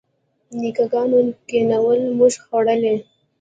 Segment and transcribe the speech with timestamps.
[0.59, 1.19] نیکه ګانو
[1.49, 2.95] کینولي موږ خوړلي.